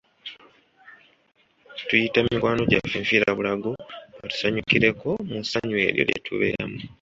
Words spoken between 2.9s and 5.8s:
nfiirabulago batusanyukireko mu ssanyu